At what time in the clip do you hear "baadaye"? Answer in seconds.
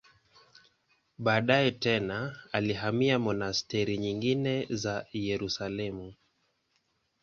1.17-1.71